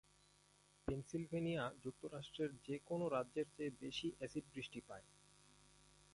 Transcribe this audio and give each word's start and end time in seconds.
Pennsylvania 0.87 1.63
যুক্তরাষ্ট্রের 1.83 2.51
যে 2.67 2.75
কোন 2.85 3.01
রাজ্যের 3.07 3.47
চেয়ে 3.55 3.77
বেশি 3.81 4.07
এসিড 4.21 4.45
বৃষ্টি 4.53 4.79
পায়। 4.87 5.05